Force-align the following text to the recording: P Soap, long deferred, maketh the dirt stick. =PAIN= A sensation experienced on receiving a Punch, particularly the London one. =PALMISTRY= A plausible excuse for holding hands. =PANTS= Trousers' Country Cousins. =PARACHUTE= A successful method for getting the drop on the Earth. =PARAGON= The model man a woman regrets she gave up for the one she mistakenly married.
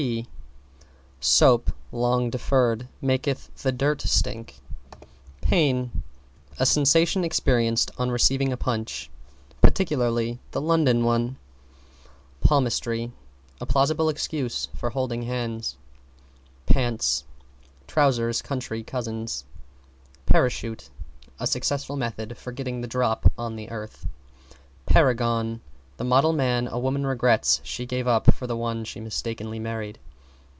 P 0.01 0.25
Soap, 1.19 1.71
long 1.91 2.31
deferred, 2.31 2.87
maketh 3.03 3.53
the 3.61 3.71
dirt 3.71 4.01
stick. 4.01 4.55
=PAIN= 5.41 5.91
A 6.57 6.65
sensation 6.65 7.23
experienced 7.23 7.91
on 7.99 8.09
receiving 8.09 8.51
a 8.51 8.57
Punch, 8.57 9.11
particularly 9.61 10.39
the 10.53 10.59
London 10.61 11.03
one. 11.03 11.37
=PALMISTRY= 12.39 13.11
A 13.61 13.65
plausible 13.67 14.09
excuse 14.09 14.69
for 14.75 14.89
holding 14.89 15.21
hands. 15.21 15.77
=PANTS= 16.65 17.23
Trousers' 17.85 18.41
Country 18.41 18.81
Cousins. 18.81 19.45
=PARACHUTE= 20.25 20.89
A 21.39 21.45
successful 21.45 21.95
method 21.95 22.35
for 22.37 22.51
getting 22.51 22.81
the 22.81 22.87
drop 22.87 23.31
on 23.37 23.55
the 23.55 23.69
Earth. 23.69 24.07
=PARAGON= 24.87 25.61
The 25.97 26.03
model 26.05 26.33
man 26.33 26.67
a 26.67 26.79
woman 26.79 27.05
regrets 27.05 27.61
she 27.63 27.85
gave 27.85 28.07
up 28.07 28.33
for 28.33 28.47
the 28.47 28.57
one 28.57 28.85
she 28.85 28.99
mistakenly 28.99 29.59
married. 29.59 29.99